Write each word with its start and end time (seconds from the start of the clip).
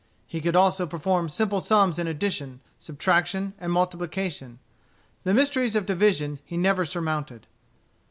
He 0.25 0.41
could 0.41 0.55
also 0.55 0.87
perform 0.87 1.29
simple 1.29 1.59
sums 1.61 1.99
in 1.99 2.07
addition, 2.07 2.59
subtraction, 2.79 3.53
and 3.59 3.71
multiplication. 3.71 4.57
The 5.25 5.33
mysteries 5.35 5.75
of 5.75 5.85
division 5.85 6.39
he 6.43 6.57
never 6.57 6.85
surmounted. 6.85 7.45